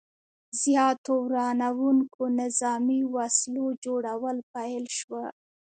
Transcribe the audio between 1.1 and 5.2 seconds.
ورانوونکو نظامي وسلو جوړول پیل شو.